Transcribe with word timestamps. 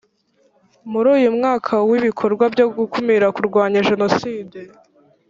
muri 0.91 1.07
uyu 1.17 1.29
mwaka 1.37 1.73
wa 1.89 1.95
ibikorwa 1.99 2.45
byo 2.53 2.65
gukumira 2.77 3.27
kurwanya 3.35 3.79
jenoside 3.89 4.59